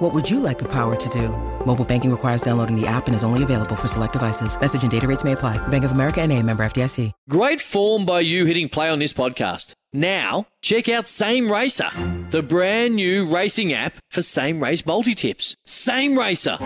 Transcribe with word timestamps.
What 0.00 0.14
would 0.14 0.30
you 0.30 0.40
like 0.40 0.58
the 0.58 0.68
power 0.68 0.96
to 0.96 1.08
do? 1.10 1.28
Mobile 1.66 1.84
banking 1.84 2.10
requires 2.10 2.40
downloading 2.40 2.74
the 2.74 2.86
app 2.86 3.06
and 3.06 3.14
is 3.14 3.22
only 3.22 3.42
available 3.42 3.76
for 3.76 3.86
select 3.86 4.14
devices. 4.14 4.58
Message 4.58 4.80
and 4.80 4.90
data 4.90 5.06
rates 5.06 5.24
may 5.24 5.32
apply. 5.32 5.58
Bank 5.68 5.84
of 5.84 5.92
America 5.92 6.22
and 6.22 6.32
a 6.32 6.42
member 6.42 6.64
FDIC. 6.64 7.12
Great 7.28 7.60
form 7.60 8.06
by 8.06 8.20
you 8.20 8.46
hitting 8.46 8.70
play 8.70 8.88
on 8.88 8.98
this 8.98 9.12
podcast. 9.12 9.74
Now, 9.92 10.46
check 10.62 10.88
out 10.88 11.06
Same 11.06 11.52
Racer, 11.52 11.90
the 12.30 12.42
brand 12.42 12.94
new 12.94 13.30
racing 13.30 13.74
app 13.74 13.96
for 14.08 14.22
same 14.22 14.62
race 14.62 14.86
multi 14.86 15.14
tips. 15.14 15.54
Same 15.66 16.18
Racer. 16.18 16.56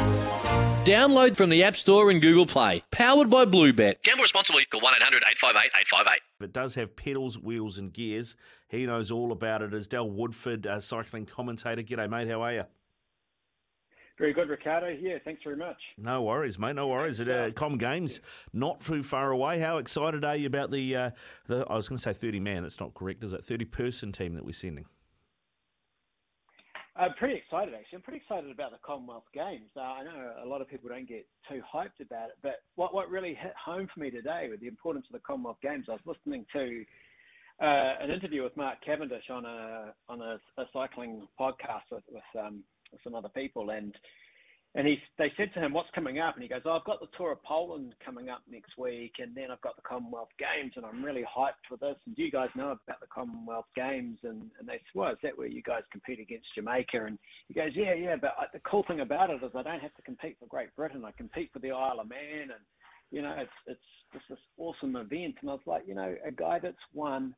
Download 0.85 1.35
from 1.37 1.51
the 1.51 1.65
App 1.65 1.75
Store 1.75 2.11
and 2.13 2.23
Google 2.23 2.47
Play. 2.47 2.85
Powered 2.93 3.31
by 3.31 3.47
Bluebet. 3.47 4.05
Gamble 4.05 4.23
responsibly. 4.23 4.65
Call 4.67 4.81
1 4.81 4.95
800 4.95 5.25
858 5.29 5.73
858. 5.81 6.21
It 6.41 6.53
does 6.53 6.77
have 6.77 6.95
pedals, 6.95 7.37
wheels, 7.37 7.79
and 7.79 7.93
gears. 7.93 8.37
He 8.69 8.87
knows 8.87 9.11
all 9.11 9.33
about 9.33 9.61
it. 9.63 9.75
Is 9.75 9.89
Dal 9.89 10.09
Woodford, 10.09 10.67
a 10.67 10.81
cycling 10.81 11.27
commentator. 11.27 11.83
G'day, 11.83 12.09
mate. 12.09 12.29
How 12.29 12.43
are 12.43 12.53
you? 12.53 12.65
Very 14.17 14.33
good, 14.33 14.49
Ricardo. 14.49 14.89
Yeah, 14.89 15.19
thanks 15.25 15.43
very 15.43 15.57
much. 15.57 15.77
No 15.99 16.23
worries, 16.23 16.57
mate. 16.59 16.77
No 16.77 16.87
worries. 16.87 17.21
At 17.21 17.29
uh, 17.29 17.51
Com 17.51 17.79
Games, 17.79 18.21
not 18.53 18.81
too 18.81 19.03
far 19.03 19.33
away. 19.33 19.59
How 19.59 19.79
excited 19.79 20.25
are 20.25 20.37
you 20.37 20.47
about 20.47 20.71
the? 20.71 20.97
Uh, 20.97 21.11
the 21.49 21.67
I 21.69 21.75
was 21.75 21.89
going 21.89 21.97
to 21.97 22.03
say 22.03 22.13
thirty 22.13 22.39
man. 22.39 22.65
It's 22.65 22.79
not 22.79 22.95
correct, 22.95 23.25
is 23.25 23.33
it? 23.33 23.45
Thirty 23.45 23.65
person 23.65 24.13
team 24.13 24.35
that 24.35 24.45
we're 24.45 24.53
sending. 24.53 24.87
I'm 26.97 27.13
pretty 27.15 27.35
excited, 27.35 27.75
actually. 27.75 27.97
I'm 27.97 28.03
pretty 28.03 28.19
excited 28.19 28.53
about 28.53 28.71
the 28.71 28.79
Commonwealth 28.87 29.25
Games. 29.35 29.69
Uh, 29.77 29.81
I 29.81 30.05
know 30.05 30.33
a 30.45 30.47
lot 30.47 30.61
of 30.61 30.69
people 30.69 30.89
don't 30.89 31.09
get 31.09 31.27
too 31.51 31.61
hyped 31.75 31.99
about 32.01 32.29
it, 32.29 32.37
but 32.41 32.63
what 32.77 32.95
what 32.95 33.11
really 33.11 33.35
hit 33.35 33.53
home 33.63 33.89
for 33.93 33.99
me 33.99 34.11
today 34.11 34.47
with 34.49 34.61
the 34.61 34.69
importance 34.69 35.07
of 35.09 35.13
the 35.13 35.27
Commonwealth 35.27 35.59
Games, 35.61 35.87
I 35.89 35.93
was 35.95 36.01
listening 36.07 36.47
to 36.53 36.85
uh, 37.61 37.95
an 38.01 38.11
interview 38.13 38.45
with 38.45 38.57
Mark 38.57 38.79
Cavendish 38.87 39.29
on 39.29 39.45
a 39.45 39.93
on 40.09 40.23
a, 40.23 40.39
a 40.57 40.67
cycling 40.73 41.27
podcast 41.39 41.91
with, 41.91 42.05
with 42.13 42.23
um, 42.39 42.63
some 43.03 43.15
other 43.15 43.31
people, 43.31 43.71
and 43.71 43.95
and 44.77 44.89
he 44.89 44.99
they 45.19 45.33
said 45.37 45.53
to 45.55 45.61
him, 45.61 45.73
"What's 45.73 45.91
coming 45.95 46.19
up?" 46.19 46.35
And 46.35 46.43
he 46.43 46.49
goes, 46.49 46.63
"Oh, 46.65 46.73
I've 46.73 46.85
got 46.85 46.99
the 47.01 47.07
Tour 47.17 47.33
of 47.33 47.43
Poland 47.45 47.95
coming 48.05 48.29
up 48.29 48.43
next 48.51 48.77
week, 48.77 49.15
and 49.21 49.35
then 49.35 49.51
I've 49.53 49.61
got 49.61 49.77
the 49.77 49.83
Commonwealth 49.83 50.31
Games, 50.39 50.73
and 50.75 50.85
I'm 50.85 51.05
really 51.05 51.23
hyped 51.23 51.63
for 51.69 51.77
this. 51.77 51.97
And 52.07 52.17
do 52.17 52.23
you 52.25 52.31
guys 52.31 52.49
know 52.57 52.73
about 52.73 53.01
the 53.01 53.07
Commonwealth 53.07 53.69
Games?" 53.77 54.19
And 54.25 54.51
and 54.59 54.67
they 54.69 54.75
said, 54.75 54.95
"Well, 54.95 55.13
is 55.13 55.19
that 55.23 55.39
where 55.39 55.47
you 55.47 55.63
guys 55.63 55.83
compete 55.93 56.19
against 56.19 56.55
Jamaica?" 56.57 57.05
And 57.05 57.19
he 57.47 57.55
goes, 57.55 57.71
"Yeah, 57.75 57.95
yeah, 57.95 58.17
but 58.17 58.35
the 58.53 58.61
cool 58.61 58.83
thing 58.89 59.01
about 59.01 59.31
it 59.31 59.43
is 59.43 59.51
I 59.55 59.63
don't 59.63 59.81
have 59.81 59.95
to 59.95 60.03
compete 60.03 60.39
for 60.41 60.47
Great 60.47 60.75
Britain. 60.75 61.05
I 61.05 61.13
compete 61.13 61.53
for 61.53 61.61
the 61.61 61.71
Isle 61.71 62.01
of 62.01 62.09
Man, 62.09 62.51
and 62.51 62.65
you 63.13 63.23
know, 63.23 63.37
it's 63.39 63.59
it's 63.67 63.81
just 64.13 64.25
this 64.29 64.39
awesome 64.59 64.97
event." 64.97 65.37
And 65.41 65.51
I 65.51 65.55
was 65.55 65.67
like, 65.67 65.87
you 65.87 65.95
know, 65.95 66.17
a 66.27 66.33
guy 66.33 66.59
that's 66.59 66.77
won 66.93 67.37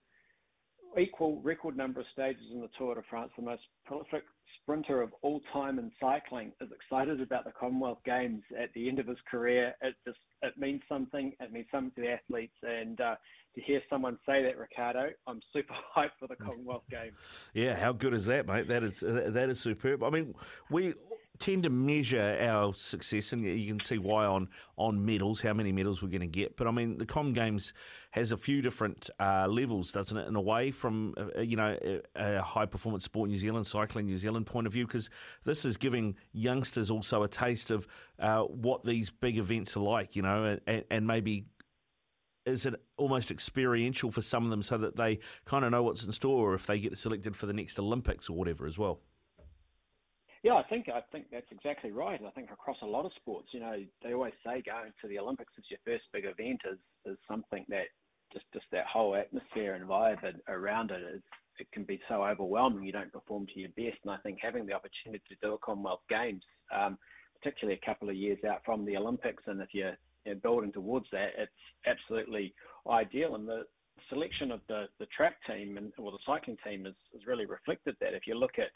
equal 0.98 1.40
record 1.42 1.76
number 1.76 2.00
of 2.00 2.06
stages 2.12 2.44
in 2.52 2.60
the 2.60 2.70
Tour 2.78 2.94
de 2.94 3.02
France, 3.08 3.30
the 3.36 3.42
most 3.42 3.62
prolific 3.84 4.24
sprinter 4.62 5.02
of 5.02 5.10
all 5.22 5.40
time 5.52 5.78
in 5.78 5.92
cycling, 6.00 6.52
is 6.60 6.68
excited 6.72 7.20
about 7.20 7.44
the 7.44 7.52
Commonwealth 7.52 7.98
Games 8.04 8.42
at 8.60 8.72
the 8.74 8.88
end 8.88 8.98
of 8.98 9.06
his 9.06 9.18
career. 9.30 9.74
It 9.80 9.94
just 10.04 10.18
it 10.42 10.58
means 10.58 10.82
something. 10.88 11.32
It 11.40 11.52
means 11.52 11.66
something 11.70 11.92
to 11.96 12.00
the 12.02 12.12
athletes, 12.12 12.56
and 12.62 13.00
uh, 13.00 13.14
to 13.56 13.62
hear 13.62 13.82
someone 13.90 14.18
say 14.26 14.42
that, 14.42 14.58
Ricardo, 14.58 15.08
I'm 15.26 15.40
super 15.52 15.74
hyped 15.96 16.10
for 16.20 16.28
the 16.28 16.36
Commonwealth 16.36 16.84
Games. 16.90 17.14
Yeah, 17.54 17.74
how 17.74 17.92
good 17.92 18.14
is 18.14 18.26
that, 18.26 18.46
mate? 18.46 18.68
That 18.68 18.82
is 18.84 19.00
that 19.00 19.48
is 19.50 19.60
superb. 19.60 20.02
I 20.02 20.10
mean, 20.10 20.34
we 20.70 20.94
tend 21.38 21.62
to 21.64 21.70
measure 21.70 22.38
our 22.40 22.74
success, 22.74 23.32
and 23.32 23.42
you 23.44 23.66
can 23.66 23.80
see 23.80 23.98
why 23.98 24.26
on 24.26 24.48
on 24.76 25.04
medals, 25.04 25.40
how 25.40 25.54
many 25.54 25.72
medals 25.72 26.02
we're 26.02 26.10
going 26.10 26.20
to 26.20 26.26
get. 26.26 26.56
But 26.56 26.66
I 26.66 26.70
mean, 26.70 26.98
the 26.98 27.06
Com 27.06 27.32
Games 27.32 27.72
has 28.10 28.30
a 28.32 28.36
few 28.36 28.60
different 28.60 29.08
uh, 29.18 29.46
levels, 29.48 29.90
doesn't 29.90 30.16
it? 30.16 30.28
In 30.28 30.36
a 30.36 30.40
way, 30.40 30.70
from 30.70 31.14
uh, 31.16 31.40
you 31.40 31.56
know 31.56 31.76
a, 31.82 32.00
a, 32.14 32.42
high 32.42 32.66
performance 32.66 33.04
sport 33.04 33.30
New 33.30 33.38
Zealand, 33.38 33.66
cycling 33.66 34.06
New 34.06 34.18
Zealand 34.18 34.46
point 34.46 34.66
of 34.66 34.72
view, 34.72 34.86
because 34.86 35.08
this 35.44 35.64
is 35.64 35.76
giving 35.76 36.14
youngsters 36.32 36.90
also 36.90 37.22
a 37.22 37.28
taste 37.28 37.70
of 37.70 37.86
uh, 38.18 38.42
what 38.42 38.84
these 38.84 39.10
big 39.10 39.38
events 39.38 39.76
are 39.76 39.80
like, 39.80 40.14
you 40.14 40.22
know, 40.22 40.58
and, 40.66 40.84
and 40.90 41.06
maybe 41.06 41.46
is 42.46 42.64
it 42.64 42.74
almost 42.96 43.30
experiential 43.30 44.10
for 44.10 44.22
some 44.22 44.44
of 44.44 44.50
them 44.50 44.62
so 44.62 44.78
that 44.78 44.96
they 44.96 45.18
kind 45.44 45.64
of 45.64 45.72
know 45.72 45.82
what's 45.82 46.04
in 46.04 46.12
store 46.12 46.52
or 46.52 46.54
if 46.54 46.66
they 46.66 46.78
get 46.78 46.96
selected 46.96 47.36
for 47.36 47.46
the 47.46 47.52
next 47.52 47.78
Olympics 47.78 48.30
or 48.30 48.36
whatever 48.36 48.66
as 48.66 48.78
well? 48.78 49.00
Yeah, 50.42 50.54
I 50.54 50.62
think 50.62 50.88
I 50.88 51.00
think 51.10 51.26
that's 51.32 51.50
exactly 51.50 51.90
right. 51.90 52.20
I 52.24 52.30
think 52.30 52.52
across 52.52 52.76
a 52.82 52.86
lot 52.86 53.04
of 53.04 53.10
sports, 53.16 53.48
you 53.50 53.58
know, 53.58 53.74
they 54.02 54.14
always 54.14 54.34
say 54.44 54.62
going 54.64 54.92
to 55.02 55.08
the 55.08 55.18
Olympics 55.18 55.52
as 55.58 55.64
your 55.68 55.80
first 55.84 56.04
big 56.12 56.24
event 56.24 56.60
is 56.70 56.78
is 57.04 57.18
something 57.28 57.64
that 57.68 57.86
just 58.32 58.44
just 58.52 58.66
that 58.70 58.86
whole 58.86 59.16
atmosphere 59.16 59.74
and 59.74 59.88
vibe 59.88 60.18
around 60.46 60.92
it 60.92 61.02
is 61.02 61.22
it 61.58 61.66
can 61.72 61.82
be 61.82 62.00
so 62.08 62.22
overwhelming. 62.24 62.84
You 62.84 62.92
don't 62.92 63.12
perform 63.12 63.46
to 63.46 63.58
your 63.58 63.70
best, 63.70 63.98
and 64.04 64.12
I 64.12 64.18
think 64.18 64.38
having 64.40 64.66
the 64.66 64.74
opportunity 64.74 65.24
to 65.28 65.36
do 65.42 65.54
a 65.54 65.58
Commonwealth 65.58 66.02
Games, 66.08 66.42
um, 66.72 66.98
particularly 67.40 67.80
a 67.82 67.86
couple 67.86 68.08
of 68.08 68.14
years 68.14 68.38
out 68.48 68.60
from 68.64 68.84
the 68.84 68.96
Olympics, 68.96 69.42
and 69.46 69.60
if 69.60 69.68
you're, 69.72 69.96
you're 70.26 70.36
building 70.36 70.72
towards 70.72 71.06
that, 71.12 71.30
it's 71.38 71.52
absolutely 71.86 72.54
ideal. 72.90 73.34
And 73.34 73.48
the 73.48 73.64
selection 74.10 74.50
of 74.52 74.60
the 74.68 74.86
the 74.98 75.06
track 75.06 75.36
team 75.46 75.78
and 75.78 75.92
or 75.98 76.12
the 76.12 76.18
cycling 76.26 76.56
team 76.64 76.86
is, 76.86 76.94
is 77.14 77.26
really 77.26 77.46
reflected 77.46 77.96
that. 78.00 78.14
If 78.14 78.26
you 78.26 78.34
look 78.34 78.58
at 78.58 78.70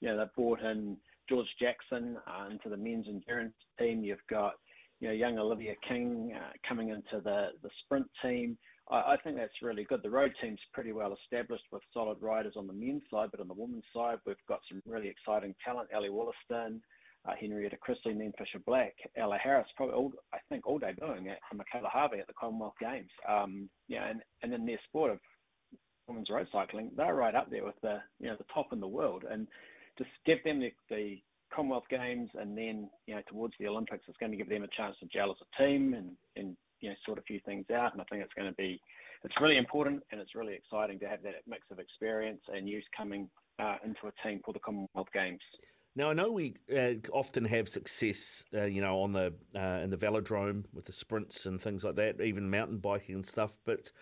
you 0.00 0.08
know, 0.08 0.18
they've 0.18 0.34
brought 0.34 0.60
in 0.60 0.96
George 1.28 1.48
Jackson 1.58 2.18
uh, 2.26 2.50
into 2.50 2.68
the 2.68 2.76
men's 2.76 3.06
endurance 3.08 3.54
team. 3.78 4.02
You've 4.04 4.18
got, 4.28 4.54
you 5.00 5.08
know, 5.08 5.14
young 5.14 5.38
Olivia 5.38 5.74
King 5.88 6.34
uh, 6.36 6.52
coming 6.68 6.90
into 6.90 7.22
the, 7.22 7.48
the 7.62 7.70
sprint 7.84 8.06
team. 8.22 8.58
I, 8.90 8.96
I, 8.96 9.16
think 9.22 9.36
that's 9.36 9.62
really 9.62 9.84
good. 9.84 10.02
The 10.02 10.10
road 10.10 10.32
team's 10.42 10.60
pretty 10.72 10.92
well 10.92 11.16
established 11.24 11.64
with 11.72 11.82
solid 11.92 12.18
riders 12.20 12.54
on 12.56 12.66
the 12.66 12.72
men's 12.72 13.02
side, 13.10 13.30
but 13.30 13.40
on 13.40 13.48
the 13.48 13.54
women's 13.54 13.84
side, 13.94 14.18
we've 14.26 14.36
got 14.46 14.60
some 14.68 14.82
really 14.86 15.08
exciting 15.08 15.54
talent. 15.64 15.88
Ally 15.94 16.08
Wollaston, 16.08 16.82
uh, 17.26 17.32
Henrietta 17.38 17.78
and 18.04 18.20
then 18.20 18.32
Fisher 18.36 18.60
Black, 18.66 18.94
Ella 19.16 19.38
Harris, 19.42 19.68
probably 19.76 19.94
all, 19.94 20.12
I 20.32 20.38
think 20.48 20.66
all 20.66 20.78
day 20.78 20.92
debuting 21.00 21.30
at 21.30 21.38
Michaela 21.54 21.88
Harvey 21.88 22.18
at 22.18 22.26
the 22.26 22.34
Commonwealth 22.34 22.74
Games. 22.80 23.10
Um, 23.28 23.68
yeah, 23.88 24.08
and, 24.08 24.20
and 24.42 24.52
in 24.52 24.66
their 24.66 24.80
sport 24.88 25.10
of 25.10 25.18
women's 26.06 26.30
road 26.30 26.48
cycling, 26.52 26.90
they're 26.96 27.14
right 27.14 27.34
up 27.34 27.50
there 27.50 27.64
with 27.64 27.80
the 27.82 27.98
you 28.20 28.28
know 28.28 28.36
the 28.36 28.44
top 28.52 28.72
in 28.72 28.80
the 28.80 28.86
world. 28.86 29.24
And 29.30 29.48
just 29.96 30.10
give 30.26 30.42
them 30.44 30.60
the, 30.60 30.72
the 30.90 31.22
Commonwealth 31.54 31.84
Games 31.88 32.30
and 32.34 32.56
then, 32.56 32.90
you 33.06 33.14
know, 33.14 33.22
towards 33.28 33.54
the 33.58 33.68
Olympics, 33.68 34.04
it's 34.08 34.18
going 34.18 34.32
to 34.32 34.38
give 34.38 34.48
them 34.48 34.64
a 34.64 34.76
chance 34.76 34.96
to 35.00 35.06
gel 35.06 35.30
as 35.30 35.36
a 35.40 35.62
team 35.62 35.94
and, 35.94 36.10
and 36.36 36.56
you 36.80 36.90
know, 36.90 36.96
sort 37.06 37.18
a 37.18 37.22
few 37.22 37.40
things 37.46 37.64
out. 37.70 37.92
And 37.92 38.00
I 38.00 38.04
think 38.10 38.22
it's 38.22 38.34
going 38.34 38.48
to 38.48 38.56
be, 38.56 38.80
it's 39.22 39.40
really 39.40 39.56
important 39.56 40.02
and 40.10 40.20
it's 40.20 40.34
really 40.34 40.54
exciting 40.54 40.98
to 41.00 41.08
have 41.08 41.22
that 41.22 41.34
mix 41.46 41.62
of 41.70 41.78
experience 41.78 42.40
and 42.52 42.68
youth 42.68 42.84
coming 42.96 43.28
uh, 43.58 43.76
into 43.84 44.08
a 44.08 44.28
team 44.28 44.40
for 44.44 44.52
the 44.52 44.60
Commonwealth 44.60 45.08
Games. 45.14 45.40
Now 45.96 46.10
I 46.10 46.12
know 46.12 46.30
we 46.30 46.56
uh, 46.76 46.94
often 47.12 47.44
have 47.44 47.68
success, 47.68 48.44
uh, 48.52 48.64
you 48.64 48.80
know, 48.80 49.00
on 49.02 49.12
the 49.12 49.34
uh, 49.54 49.80
in 49.82 49.90
the 49.90 49.96
velodrome 49.96 50.64
with 50.72 50.86
the 50.86 50.92
sprints 50.92 51.46
and 51.46 51.60
things 51.60 51.84
like 51.84 51.96
that, 51.96 52.20
even 52.20 52.50
mountain 52.50 52.78
biking 52.78 53.14
and 53.16 53.26
stuff. 53.26 53.56
But 53.64 53.92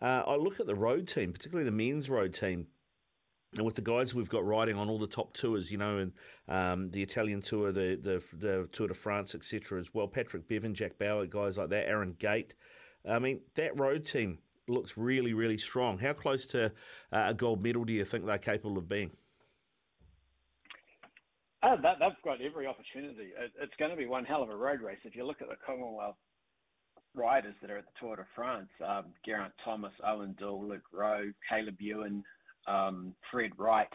uh, 0.00 0.22
I 0.26 0.36
look 0.36 0.60
at 0.60 0.66
the 0.66 0.74
road 0.74 1.08
team, 1.08 1.32
particularly 1.32 1.64
the 1.64 1.76
men's 1.76 2.08
road 2.08 2.34
team 2.34 2.68
and 3.56 3.64
with 3.64 3.74
the 3.74 3.82
guys 3.82 4.14
we've 4.14 4.28
got 4.28 4.44
riding 4.44 4.76
on 4.76 4.88
all 4.88 4.98
the 4.98 5.06
top 5.06 5.32
tours, 5.34 5.72
you 5.72 5.78
know, 5.78 5.98
and 5.98 6.12
um, 6.48 6.90
the 6.90 7.02
Italian 7.02 7.40
tour, 7.40 7.72
the, 7.72 7.98
the, 8.00 8.22
the 8.36 8.68
Tour 8.70 8.88
de 8.88 8.94
France, 8.94 9.34
etc. 9.34 9.80
as 9.80 9.92
well. 9.92 10.06
Patrick 10.06 10.46
Bevin, 10.46 10.72
Jack 10.72 10.98
Bauer, 10.98 11.26
guys 11.26 11.58
like 11.58 11.70
that, 11.70 11.88
Aaron 11.88 12.14
Gate. 12.18 12.54
I 13.08 13.18
mean, 13.18 13.40
that 13.56 13.78
road 13.78 14.06
team 14.06 14.38
looks 14.68 14.96
really, 14.96 15.34
really 15.34 15.58
strong. 15.58 15.98
How 15.98 16.12
close 16.12 16.46
to 16.46 16.66
uh, 17.12 17.24
a 17.28 17.34
gold 17.34 17.62
medal 17.62 17.84
do 17.84 17.92
you 17.92 18.04
think 18.04 18.24
they're 18.24 18.38
capable 18.38 18.78
of 18.78 18.86
being? 18.86 19.10
Uh, 21.62 21.76
that, 21.82 21.96
they've 22.00 22.24
got 22.24 22.40
every 22.40 22.66
opportunity. 22.66 23.32
It, 23.38 23.52
it's 23.60 23.74
going 23.78 23.90
to 23.90 23.96
be 23.96 24.06
one 24.06 24.24
hell 24.24 24.42
of 24.42 24.48
a 24.48 24.56
road 24.56 24.80
race. 24.80 24.98
If 25.04 25.14
you 25.14 25.26
look 25.26 25.42
at 25.42 25.48
the 25.48 25.56
Commonwealth 25.64 26.16
riders 27.14 27.54
that 27.60 27.70
are 27.70 27.78
at 27.78 27.84
the 27.84 27.92
Tour 28.00 28.16
de 28.16 28.24
France, 28.34 28.68
um, 28.86 29.06
Geraint 29.26 29.52
Thomas, 29.64 29.92
Owen 30.06 30.34
Doull, 30.38 30.66
Luke 30.66 30.84
Rowe, 30.92 31.30
Caleb 31.48 31.76
Ewan, 31.80 32.24
um, 32.66 33.14
Fred 33.30 33.50
Wright, 33.58 33.88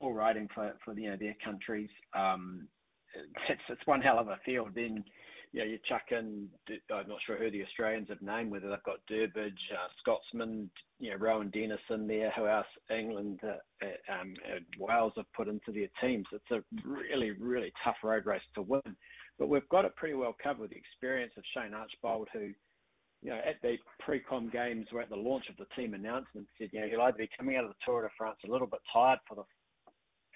all 0.00 0.12
riding 0.12 0.48
for, 0.54 0.72
for 0.84 0.98
you 0.98 1.10
know 1.10 1.16
their 1.16 1.36
countries. 1.44 1.90
Um, 2.14 2.68
it's, 3.48 3.62
it's 3.68 3.86
one 3.86 4.00
hell 4.00 4.18
of 4.18 4.28
a 4.28 4.38
field. 4.44 4.70
Then 4.74 5.04
you 5.54 5.62
you 5.64 5.78
chuck 5.88 6.02
in. 6.10 6.48
I'm 6.92 7.08
not 7.08 7.18
sure 7.24 7.36
who 7.36 7.50
the 7.50 7.62
Australians 7.62 8.08
have 8.08 8.20
named, 8.20 8.50
whether 8.50 8.68
they've 8.68 8.82
got 8.82 9.06
Durbridge, 9.10 9.52
uh, 9.72 9.88
Scotsman, 10.00 10.68
you 10.98 11.10
know 11.10 11.16
Rohan 11.16 11.50
Dennis 11.50 11.80
in 11.90 12.08
there. 12.08 12.32
Who 12.36 12.48
else? 12.48 12.66
England, 12.90 13.40
uh, 13.44 13.84
uh, 13.84 14.20
um, 14.20 14.34
Wales 14.78 15.12
have 15.16 15.32
put 15.32 15.48
into 15.48 15.72
their 15.72 15.88
teams. 16.00 16.26
It's 16.32 16.50
a 16.50 16.62
really 16.84 17.30
really 17.30 17.72
tough 17.84 17.96
road 18.02 18.26
race 18.26 18.42
to 18.56 18.62
win. 18.62 18.82
But 19.38 19.48
we've 19.48 19.68
got 19.68 19.84
it 19.84 19.96
pretty 19.96 20.14
well 20.14 20.36
covered 20.42 20.60
with 20.60 20.70
the 20.70 20.76
experience 20.76 21.32
of 21.36 21.44
Shane 21.54 21.74
Archbold, 21.74 22.28
who 22.32 22.50
you 23.22 23.30
know, 23.30 23.40
at 23.48 23.60
the 23.62 23.76
pre-com 24.00 24.50
games 24.50 24.86
or 24.92 25.00
at 25.00 25.08
the 25.08 25.16
launch 25.16 25.46
of 25.48 25.56
the 25.56 25.64
team 25.74 25.94
announcement, 25.94 26.46
said, 26.58 26.68
you 26.72 26.80
know, 26.80 26.88
he'll 26.88 27.00
either 27.00 27.16
be 27.16 27.30
coming 27.38 27.56
out 27.56 27.64
of 27.64 27.70
the 27.70 27.76
Tour 27.84 28.02
de 28.02 28.08
France 28.18 28.36
a 28.46 28.52
little 28.52 28.66
bit 28.66 28.80
tired 28.92 29.18
for 29.26 29.34
the 29.34 29.44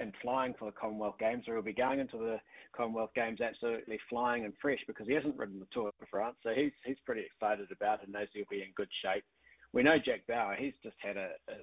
and 0.00 0.12
flying 0.22 0.54
for 0.58 0.66
the 0.66 0.76
Commonwealth 0.76 1.18
Games, 1.18 1.44
or 1.48 1.54
he'll 1.54 1.62
be 1.62 1.72
going 1.72 2.00
into 2.00 2.18
the 2.18 2.38
Commonwealth 2.76 3.10
Games 3.14 3.40
absolutely 3.40 3.98
flying 4.08 4.44
and 4.44 4.52
fresh 4.60 4.78
because 4.86 5.06
he 5.06 5.14
hasn't 5.14 5.36
ridden 5.36 5.58
the 5.58 5.66
Tour 5.72 5.90
de 6.00 6.06
France. 6.06 6.36
So 6.42 6.50
he's 6.54 6.72
he's 6.84 6.98
pretty 7.04 7.22
excited 7.22 7.68
about 7.72 8.00
it 8.00 8.04
and 8.04 8.12
knows 8.12 8.28
he'll 8.32 8.44
be 8.50 8.62
in 8.62 8.72
good 8.76 8.90
shape. 9.02 9.24
We 9.72 9.82
know 9.82 9.98
Jack 9.98 10.26
Bauer, 10.26 10.56
he's 10.58 10.74
just 10.82 10.96
had 11.00 11.16
a, 11.16 11.30
a 11.48 11.54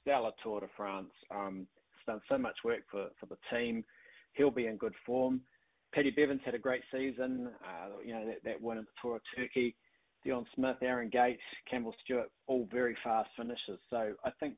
stellar 0.00 0.32
Tour 0.42 0.60
de 0.60 0.68
France. 0.76 1.10
Um, 1.30 1.66
he's 1.96 2.06
done 2.06 2.20
so 2.28 2.38
much 2.38 2.56
work 2.64 2.80
for, 2.90 3.08
for 3.18 3.26
the 3.26 3.38
team. 3.50 3.84
He'll 4.34 4.50
be 4.50 4.66
in 4.66 4.76
good 4.76 4.94
form. 5.04 5.40
Paddy 5.92 6.10
Bevin's 6.10 6.42
had 6.44 6.54
a 6.54 6.58
great 6.58 6.82
season. 6.92 7.50
Uh, 7.64 7.98
you 8.04 8.14
know, 8.14 8.24
that, 8.26 8.44
that 8.44 8.62
win 8.62 8.78
at 8.78 8.84
the 8.84 8.90
Tour 9.02 9.16
of 9.16 9.22
Turkey. 9.36 9.74
Dion 10.24 10.46
Smith, 10.54 10.76
Aaron 10.82 11.08
Gates, 11.08 11.42
Campbell 11.68 11.94
Stewart, 12.04 12.30
all 12.46 12.68
very 12.70 12.96
fast 13.02 13.30
finishes. 13.36 13.78
So 13.88 14.12
I 14.24 14.30
think 14.38 14.54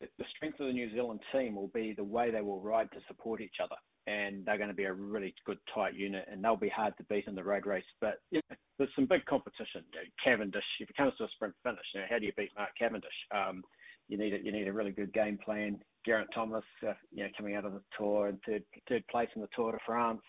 the 0.00 0.24
strength 0.36 0.60
of 0.60 0.66
the 0.66 0.72
New 0.72 0.90
Zealand 0.92 1.20
team 1.32 1.54
will 1.54 1.68
be 1.68 1.92
the 1.96 2.04
way 2.04 2.30
they 2.30 2.40
will 2.40 2.60
ride 2.60 2.90
to 2.92 2.98
support 3.08 3.40
each 3.40 3.56
other. 3.62 3.76
And 4.06 4.44
they're 4.44 4.56
going 4.56 4.70
to 4.70 4.74
be 4.74 4.84
a 4.84 4.92
really 4.92 5.34
good, 5.44 5.58
tight 5.74 5.94
unit, 5.94 6.26
and 6.30 6.42
they'll 6.42 6.56
be 6.56 6.70
hard 6.70 6.96
to 6.96 7.04
beat 7.04 7.26
in 7.26 7.34
the 7.34 7.44
road 7.44 7.66
race. 7.66 7.84
But 8.00 8.20
you 8.30 8.40
know, 8.48 8.56
there's 8.78 8.90
some 8.96 9.06
big 9.06 9.24
competition. 9.26 9.84
You 9.92 10.00
know, 10.00 10.06
Cavendish, 10.24 10.64
if 10.80 10.88
it 10.88 10.96
comes 10.96 11.12
to 11.18 11.24
a 11.24 11.28
sprint 11.34 11.54
finish, 11.62 11.84
you 11.94 12.00
know, 12.00 12.06
how 12.08 12.18
do 12.18 12.24
you 12.24 12.32
beat 12.36 12.50
Mark 12.56 12.70
Cavendish? 12.78 13.10
Um, 13.34 13.62
you 14.08 14.16
need 14.16 14.32
a, 14.32 14.38
you 14.42 14.50
need 14.50 14.66
a 14.66 14.72
really 14.72 14.92
good 14.92 15.12
game 15.12 15.38
plan. 15.44 15.78
Geraint 16.06 16.30
Thomas, 16.34 16.64
uh, 16.86 16.94
you 17.12 17.24
know, 17.24 17.30
coming 17.36 17.54
out 17.54 17.66
of 17.66 17.74
the 17.74 17.82
Tour 17.98 18.28
and 18.28 18.38
third 18.46 18.62
third 18.88 19.06
place 19.08 19.28
in 19.34 19.42
the 19.42 19.48
Tour 19.54 19.72
de 19.72 19.78
France, 19.84 20.22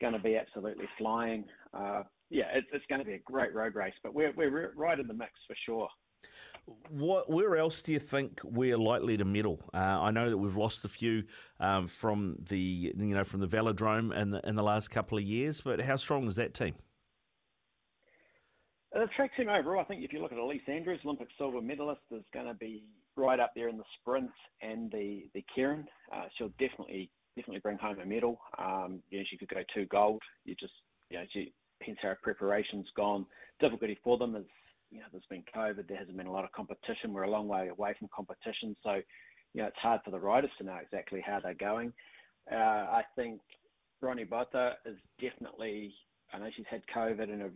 going 0.00 0.12
to 0.12 0.20
be 0.20 0.36
absolutely 0.36 0.86
flying. 0.96 1.44
Uh, 1.74 2.02
yeah, 2.30 2.44
it's, 2.54 2.66
it's 2.72 2.84
going 2.88 3.00
to 3.00 3.04
be 3.04 3.14
a 3.14 3.18
great 3.20 3.54
road 3.54 3.74
race, 3.74 3.94
but 4.02 4.14
we're 4.14 4.32
we're 4.36 4.72
right 4.76 4.98
in 4.98 5.06
the 5.06 5.14
mix 5.14 5.32
for 5.46 5.56
sure. 5.64 5.88
What, 6.90 7.30
where 7.30 7.56
else 7.56 7.80
do 7.80 7.92
you 7.92 7.98
think 7.98 8.40
we're 8.44 8.76
likely 8.76 9.16
to 9.16 9.24
medal? 9.24 9.60
Uh, 9.72 9.78
I 9.78 10.10
know 10.10 10.28
that 10.28 10.36
we've 10.36 10.56
lost 10.56 10.84
a 10.84 10.88
few 10.88 11.24
um, 11.60 11.86
from 11.86 12.36
the 12.48 12.58
you 12.58 13.14
know 13.14 13.24
from 13.24 13.40
the 13.40 13.46
velodrome 13.46 14.14
in 14.14 14.30
the, 14.30 14.46
in 14.46 14.56
the 14.56 14.62
last 14.62 14.88
couple 14.88 15.16
of 15.16 15.24
years, 15.24 15.60
but 15.60 15.80
how 15.80 15.96
strong 15.96 16.26
is 16.26 16.36
that 16.36 16.54
team? 16.54 16.74
The 18.92 19.06
track 19.16 19.36
team 19.36 19.48
overall, 19.48 19.80
I 19.80 19.84
think 19.84 20.02
if 20.02 20.12
you 20.12 20.20
look 20.20 20.32
at 20.32 20.38
Ellesse 20.38 20.68
Andrews, 20.68 21.00
Olympic 21.04 21.28
silver 21.36 21.60
medalist, 21.60 22.00
is 22.10 22.24
going 22.32 22.46
to 22.46 22.54
be 22.54 22.84
right 23.16 23.38
up 23.38 23.52
there 23.54 23.68
in 23.68 23.76
the 23.76 23.84
sprint 24.00 24.30
and 24.60 24.90
the 24.90 25.28
the 25.34 25.44
Keirin. 25.56 25.84
Uh, 26.12 26.24
she'll 26.36 26.52
definitely 26.58 27.10
definitely 27.36 27.60
bring 27.60 27.78
home 27.78 27.98
a 28.00 28.06
medal. 28.06 28.40
Um, 28.58 29.02
know, 29.12 29.24
she 29.30 29.36
could 29.36 29.48
go 29.48 29.62
two 29.74 29.86
gold. 29.86 30.22
You 30.44 30.54
just 30.54 30.72
you 31.10 31.18
know, 31.18 31.24
she, 31.32 31.52
hence 31.80 31.98
our 32.04 32.18
preparation's 32.22 32.86
gone. 32.96 33.26
Difficulty 33.60 33.98
for 34.02 34.18
them 34.18 34.36
is 34.36 34.44
you 34.90 35.00
know, 35.00 35.06
there's 35.12 35.24
been 35.28 35.44
COVID, 35.54 35.86
there 35.86 35.98
hasn't 35.98 36.16
been 36.16 36.26
a 36.26 36.32
lot 36.32 36.44
of 36.44 36.52
competition. 36.52 37.12
We're 37.12 37.24
a 37.24 37.30
long 37.30 37.46
way 37.46 37.68
away 37.68 37.94
from 37.98 38.08
competition, 38.14 38.74
so 38.82 39.00
you 39.54 39.62
know, 39.62 39.68
it's 39.68 39.76
hard 39.78 40.00
for 40.04 40.10
the 40.10 40.18
riders 40.18 40.50
to 40.58 40.64
know 40.64 40.78
exactly 40.82 41.22
how 41.24 41.40
they're 41.40 41.54
going. 41.54 41.92
Uh, 42.50 42.54
I 42.56 43.02
think 43.16 43.40
Bryony 44.00 44.24
Botha 44.24 44.74
is 44.86 44.96
definitely. 45.20 45.94
I 46.32 46.38
know 46.38 46.48
she's 46.54 46.66
had 46.70 46.82
COVID 46.94 47.22
and 47.22 47.42
a, 47.42 47.48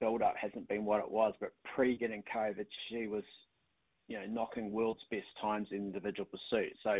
build 0.00 0.22
up 0.22 0.34
hasn't 0.40 0.68
been 0.68 0.84
what 0.84 1.00
it 1.00 1.10
was, 1.10 1.34
but 1.40 1.52
pre 1.74 1.96
getting 1.96 2.22
COVID, 2.34 2.66
she 2.88 3.06
was, 3.06 3.22
you 4.08 4.18
know, 4.18 4.26
knocking 4.26 4.72
world's 4.72 5.00
best 5.10 5.26
times 5.40 5.68
in 5.70 5.78
individual 5.78 6.26
pursuit. 6.26 6.72
So, 6.82 6.96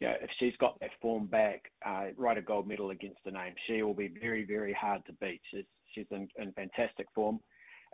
you 0.00 0.08
know, 0.08 0.14
if 0.20 0.30
she's 0.38 0.56
got 0.58 0.78
that 0.80 0.90
form 1.00 1.26
back, 1.26 1.62
uh, 1.86 2.06
a 2.18 2.42
gold 2.42 2.68
medal 2.68 2.90
against 2.90 3.20
the 3.24 3.30
name, 3.30 3.54
she 3.66 3.82
will 3.82 3.94
be 3.94 4.12
very, 4.20 4.44
very 4.44 4.72
hard 4.72 5.04
to 5.06 5.12
beat. 5.14 5.40
She's 5.50 5.64
she's 5.94 6.06
in, 6.10 6.28
in 6.36 6.52
fantastic 6.52 7.06
form. 7.14 7.40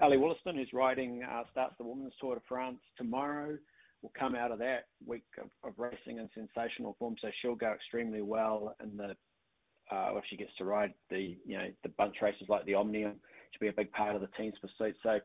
Ally 0.01 0.17
Wollaston, 0.17 0.57
who's 0.57 0.73
riding, 0.73 1.23
uh, 1.23 1.43
starts 1.51 1.75
the 1.79 1.85
Women's 1.85 2.15
Tour 2.21 2.35
de 2.35 2.41
France 2.49 2.81
tomorrow, 2.97 3.57
will 4.03 4.13
come 4.19 4.35
out 4.35 4.51
of 4.51 4.59
that 4.59 4.87
week 5.07 5.25
of, 5.39 5.49
of 5.69 5.79
racing 5.79 6.19
in 6.19 6.29
sensational 6.35 6.97
form. 6.99 7.15
So 7.21 7.29
she'll 7.41 7.55
go 7.55 7.73
extremely 7.73 8.23
well 8.23 8.75
in 8.83 8.97
the 8.97 9.15
uh, 9.91 10.17
if 10.17 10.25
she 10.29 10.37
gets 10.37 10.55
to 10.59 10.65
ride 10.65 10.95
the 11.11 11.37
you 11.47 11.59
know 11.59 11.69
the 11.83 11.91
bunch 11.91 12.17
races 12.21 12.47
like 12.49 12.65
the 12.65 12.75
Omnium. 12.75 13.15
She'll 13.53 13.61
be 13.61 13.69
a 13.69 13.73
big 13.73 13.93
part 13.93 14.15
of 14.15 14.23
the 14.23 14.29
team's 14.39 14.55
pursuit. 14.61 14.97
So 15.03 15.21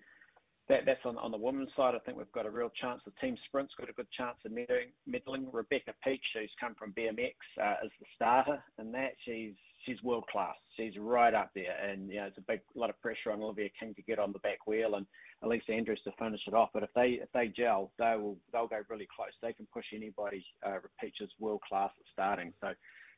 that, 0.70 0.82
that's 0.86 1.06
on, 1.06 1.18
on 1.18 1.32
the 1.32 1.38
women's 1.38 1.70
side. 1.78 1.96
I 1.96 2.00
think 2.00 2.18
we've 2.18 2.32
got 2.34 2.46
a 2.46 2.50
real 2.50 2.72
chance. 2.82 3.02
The 3.06 3.14
team 3.22 3.38
sprint's 3.46 3.74
got 3.78 3.90
a 3.90 3.94
good 3.94 4.12
chance 4.18 4.38
of 4.46 4.52
meddling. 4.52 4.92
meddling. 5.06 5.48
Rebecca 5.52 5.94
Petch, 6.06 6.20
who's 6.34 6.52
come 6.60 6.76
from 6.76 6.92
BMX, 6.92 7.36
uh, 7.62 7.86
is 7.86 7.92
the 8.00 8.06
starter 8.16 8.62
in 8.80 8.92
that. 8.92 9.14
She's 9.26 9.54
she's 9.86 10.02
world 10.04 10.26
class. 10.30 10.56
She's 10.76 10.94
right 11.00 11.34
up 11.34 11.52
there, 11.56 11.76
and 11.84 12.10
you 12.10 12.18
know 12.18 12.26
it's 12.26 12.38
a 12.38 12.42
big 12.42 12.60
lot 12.76 12.90
of 12.90 13.02
pressure 13.02 13.32
on 13.32 13.42
Olivia 13.42 13.70
King 13.80 13.96
to 13.96 14.02
get 14.02 14.20
on 14.20 14.34
the 14.34 14.40
back 14.40 14.68
wheel 14.68 14.96
and 14.96 15.06
Ellesse 15.44 15.70
Andrews 15.70 16.02
to 16.04 16.12
finish 16.20 16.42
it 16.48 16.54
off. 16.54 16.70
But 16.74 16.84
if 16.84 16.90
they 16.96 17.20
if 17.22 17.30
they 17.34 17.48
gel, 17.48 17.92
they 17.98 18.16
will 18.18 18.38
they'll 18.52 18.68
go 18.68 18.82
really 18.90 19.08
close. 19.16 19.30
They 19.42 19.54
can 19.54 19.68
push 19.74 19.86
anybody. 19.96 20.46
Uh, 20.66 20.80
Petch 21.02 21.22
is 21.22 21.30
world 21.40 21.62
class 21.68 21.92
at 21.98 22.06
starting, 22.12 22.54
so 22.60 22.72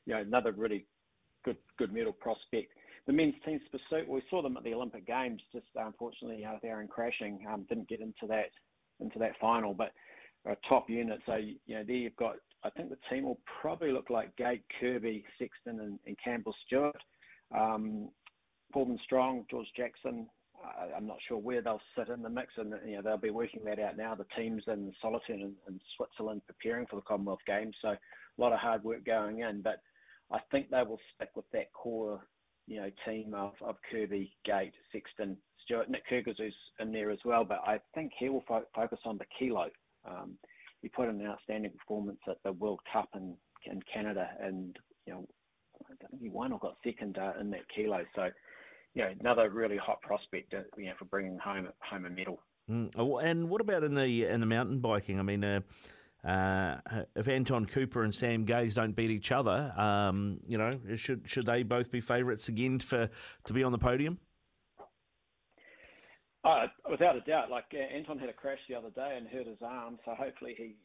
you 0.05 0.13
know 0.13 0.21
another 0.21 0.51
really 0.51 0.85
good 1.43 1.57
good 1.77 1.93
medal 1.93 2.13
prospect. 2.13 2.73
The 3.07 3.13
men's 3.13 3.35
team's 3.45 3.61
pursuit, 3.71 4.07
we 4.07 4.21
saw 4.29 4.41
them 4.41 4.57
at 4.57 4.63
the 4.63 4.73
Olympic 4.73 5.07
Games. 5.07 5.41
Just 5.51 5.67
unfortunately, 5.75 6.45
uh, 6.45 6.57
Aaron 6.63 6.87
crashing, 6.87 7.45
um, 7.51 7.65
didn't 7.69 7.89
get 7.89 8.01
into 8.01 8.27
that 8.27 8.51
into 8.99 9.17
that 9.19 9.33
final, 9.39 9.73
but 9.73 9.91
a 10.45 10.55
top 10.67 10.89
unit. 10.89 11.19
So 11.25 11.35
you 11.35 11.57
know 11.67 11.83
there 11.85 11.95
you've 11.95 12.15
got 12.15 12.35
I 12.63 12.69
think 12.69 12.89
the 12.89 12.97
team 13.09 13.23
will 13.23 13.39
probably 13.61 13.91
look 13.91 14.09
like 14.09 14.35
Gate, 14.35 14.63
Kerby, 14.81 15.23
Sexton, 15.37 15.79
and, 15.79 15.99
and 16.05 16.17
Campbell 16.23 16.55
Stewart. 16.65 16.95
Um, 17.55 18.09
Paulman 18.73 18.99
Strong, 19.03 19.45
George 19.49 19.67
Jackson. 19.75 20.27
Uh, 20.63 20.95
I'm 20.95 21.07
not 21.07 21.17
sure 21.27 21.37
where 21.37 21.61
they'll 21.61 21.81
sit 21.97 22.09
in 22.09 22.21
the 22.21 22.29
mix, 22.29 22.53
and 22.57 22.73
you 22.85 22.97
know 22.97 23.01
they'll 23.01 23.17
be 23.17 23.29
working 23.29 23.63
that 23.65 23.79
out 23.79 23.97
now. 23.97 24.13
The 24.13 24.25
teams 24.35 24.63
in 24.67 24.93
and, 25.03 25.53
and 25.67 25.81
Switzerland 25.95 26.41
preparing 26.45 26.85
for 26.85 26.97
the 26.97 27.01
Commonwealth 27.01 27.39
Games, 27.47 27.75
so 27.81 27.89
a 27.89 27.97
lot 28.37 28.51
of 28.51 28.59
hard 28.59 28.83
work 28.83 29.05
going 29.05 29.39
in. 29.39 29.61
But 29.61 29.81
I 30.31 30.39
think 30.51 30.69
they 30.69 30.83
will 30.83 30.99
stick 31.15 31.29
with 31.35 31.45
that 31.53 31.71
core, 31.73 32.21
you 32.69 32.79
know, 32.79 32.91
team 33.05 33.33
of, 33.33 33.53
of 33.61 33.75
Kerby, 33.91 34.31
Gate, 34.45 34.73
Sexton, 34.93 35.35
Stewart, 35.65 35.89
Nick 35.89 36.03
Kergozou 36.09 36.51
in 36.79 36.91
there 36.91 37.09
as 37.09 37.19
well. 37.25 37.43
But 37.43 37.61
I 37.65 37.79
think 37.95 38.11
he 38.17 38.29
will 38.29 38.43
fo- 38.47 38.67
focus 38.75 38.99
on 39.05 39.17
the 39.17 39.25
kilo. 39.37 39.69
Um, 40.07 40.37
he 40.81 40.87
put 40.87 41.09
in 41.09 41.19
an 41.19 41.27
outstanding 41.27 41.71
performance 41.71 42.19
at 42.29 42.37
the 42.43 42.53
World 42.53 42.79
Cup 42.93 43.09
in, 43.15 43.35
in 43.65 43.81
Canada, 43.91 44.29
and 44.39 44.77
you 45.05 45.13
know, 45.13 45.27
I 45.83 45.95
think 46.07 46.21
he 46.21 46.29
won 46.29 46.53
or 46.53 46.59
got 46.59 46.77
second 46.83 47.17
uh, 47.17 47.33
in 47.41 47.49
that 47.49 47.67
kilo. 47.75 48.05
So, 48.15 48.29
you 48.93 49.01
know, 49.01 49.13
another 49.19 49.49
really 49.49 49.77
hot 49.77 50.01
prospect, 50.01 50.53
uh, 50.53 50.61
you 50.77 50.85
know, 50.85 50.93
for 50.99 51.05
bringing 51.05 51.39
home 51.39 51.67
home 51.81 52.05
a 52.05 52.09
medal. 52.09 52.39
Mm. 52.69 52.91
Oh, 52.95 53.17
and 53.17 53.49
what 53.49 53.61
about 53.61 53.83
in 53.83 53.95
the 53.95 54.25
in 54.25 54.39
the 54.39 54.45
mountain 54.45 54.79
biking? 54.79 55.19
I 55.19 55.23
mean, 55.23 55.43
uh, 55.43 55.61
uh, 56.23 56.77
if 57.15 57.27
Anton 57.27 57.65
Cooper 57.65 58.03
and 58.03 58.13
Sam 58.13 58.43
Gaze 58.43 58.75
don't 58.75 58.95
beat 58.95 59.09
each 59.09 59.31
other, 59.31 59.73
um, 59.77 60.39
you 60.47 60.57
know, 60.57 60.79
should 60.95 61.29
should 61.29 61.45
they 61.45 61.63
both 61.63 61.91
be 61.91 62.01
favourites 62.01 62.49
again 62.49 62.79
for 62.79 63.09
to 63.45 63.53
be 63.53 63.63
on 63.63 63.71
the 63.71 63.77
podium? 63.77 64.19
Uh, 66.43 66.67
without 66.89 67.15
a 67.15 67.21
doubt, 67.21 67.49
like 67.49 67.65
Anton 67.73 68.17
had 68.17 68.29
a 68.29 68.33
crash 68.33 68.59
the 68.67 68.75
other 68.75 68.89
day 68.91 69.15
and 69.17 69.27
hurt 69.27 69.45
his 69.45 69.57
arm, 69.61 69.99
so 70.05 70.13
hopefully 70.15 70.55
he's 70.57 70.75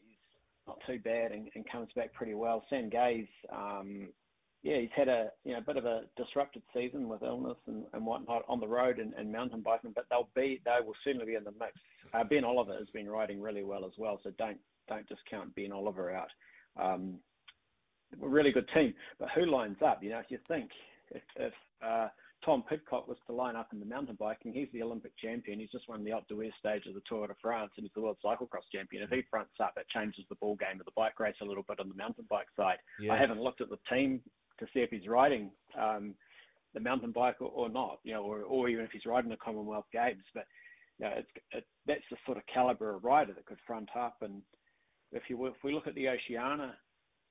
not 0.67 0.79
too 0.87 0.99
bad 0.99 1.33
and, 1.33 1.49
and 1.55 1.69
comes 1.71 1.89
back 1.95 2.13
pretty 2.13 2.35
well. 2.35 2.65
Sam 2.71 2.89
Gaze, 2.89 3.29
um, 3.53 4.09
yeah, 4.63 4.81
he's 4.81 4.91
had 4.97 5.09
a 5.09 5.31
you 5.45 5.53
know 5.53 5.61
bit 5.61 5.77
of 5.77 5.85
a 5.85 6.03
disrupted 6.17 6.63
season 6.73 7.09
with 7.09 7.23
illness 7.23 7.59
and, 7.67 7.85
and 7.93 8.05
whatnot 8.05 8.43
on 8.49 8.61
the 8.61 8.67
road 8.67 8.99
and, 8.99 9.13
and 9.15 9.31
mountain 9.31 9.61
biking, 9.61 9.93
but 9.95 10.07
they'll 10.11 10.29
be 10.35 10.61
they 10.65 10.85
will 10.85 10.95
certainly 11.05 11.27
be 11.27 11.35
in 11.35 11.45
the 11.45 11.53
mix. 11.53 11.73
Uh, 12.15 12.25
ben 12.25 12.45
Oliver 12.45 12.77
has 12.79 12.89
been 12.91 13.09
riding 13.09 13.41
really 13.41 13.65
well 13.65 13.85
as 13.85 13.93
well, 13.99 14.21
so 14.23 14.31
don't 14.39 14.59
don't 14.89 15.09
discount 15.09 15.55
Ben 15.55 15.73
Oliver 15.73 16.11
out. 16.11 16.29
Um, 16.81 17.19
a 18.23 18.29
really 18.29 18.53
good 18.53 18.69
team, 18.75 18.95
but 19.19 19.29
who 19.35 19.47
lines 19.47 19.79
up? 19.85 20.03
You 20.03 20.11
know, 20.11 20.19
if 20.19 20.27
you 20.31 20.39
think 20.47 20.71
if, 21.11 21.23
if 21.37 21.53
uh, 21.85 22.09
Tom 22.45 22.63
Pidcock 22.69 23.09
was 23.09 23.17
to 23.27 23.33
line 23.33 23.57
up 23.57 23.69
in 23.73 23.81
the 23.81 23.87
mountain 23.87 24.17
biking. 24.19 24.53
He's 24.53 24.69
the 24.73 24.83
Olympic 24.83 25.13
champion. 25.17 25.59
He's 25.59 25.71
just 25.71 25.89
won 25.89 26.05
the 26.05 26.11
Alpe 26.11 26.29
d'Huez 26.29 26.53
stage 26.59 26.87
of 26.87 26.95
the 26.95 27.03
Tour 27.09 27.27
de 27.27 27.35
France 27.41 27.73
and 27.77 27.85
he's 27.85 27.93
the 27.95 28.03
world 28.03 28.19
cyclocross 28.25 28.69
champion. 28.71 29.03
If 29.03 29.11
he 29.11 29.23
fronts 29.31 29.55
up, 29.61 29.75
it 29.77 29.87
changes 29.89 30.25
the 30.29 30.35
ball 30.37 30.57
game 30.57 30.79
of 30.79 30.85
the 30.85 30.93
bike 30.95 31.19
race 31.19 31.37
a 31.41 31.45
little 31.45 31.65
bit 31.67 31.81
on 31.81 31.89
the 31.89 31.95
mountain 31.95 32.27
bike 32.29 32.49
side. 32.57 32.79
Yeah. 33.01 33.15
I 33.15 33.19
haven't 33.19 33.41
looked 33.41 33.61
at 33.61 33.71
the 33.71 33.79
team 33.91 34.21
to 34.59 34.67
see 34.75 34.81
if 34.81 34.91
he's 34.91 35.09
riding 35.09 35.51
um, 35.81 36.15
the 36.75 36.81
mountain 36.81 37.13
bike 37.13 37.41
or, 37.41 37.49
or, 37.49 37.69
not, 37.69 38.01
you 38.05 38.13
know, 38.13 38.23
or, 38.23 38.43
or 38.43 38.69
even 38.69 38.85
if 38.85 38.91
he's 38.91 39.07
riding 39.07 39.31
the 39.31 39.37
Commonwealth 39.37 39.87
Games. 39.93 40.25
But 40.35 40.45
you 40.99 41.07
know, 41.07 41.13
it's, 41.17 41.29
it, 41.53 41.65
that's 41.87 42.05
the 42.11 42.17
sort 42.25 42.39
of 42.39 42.45
caliber 42.53 42.95
of 42.95 43.05
rider 43.05 43.33
that 43.33 43.47
could 43.47 43.59
front 43.67 43.89
up. 43.97 44.17
And 44.23 44.43
if 45.13 45.25
you 45.29 45.47
if 45.47 45.55
we 45.63 45.73
look 45.73 45.87
at 45.87 45.95
the 45.95 46.09
Oceania 46.09 46.75